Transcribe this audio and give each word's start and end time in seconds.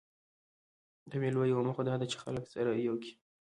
د 1.09 1.11
مېلو 1.21 1.41
یوه 1.51 1.61
موخه 1.67 1.83
دا 1.87 1.95
ده، 2.01 2.05
چي 2.11 2.17
خلک 2.23 2.45
سره 2.53 2.69
یو 2.87 2.95
کي. 3.03 3.13